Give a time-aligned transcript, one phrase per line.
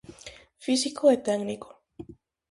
[0.65, 1.69] Físico e técnico.